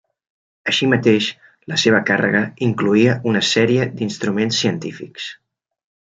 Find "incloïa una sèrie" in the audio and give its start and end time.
2.69-3.87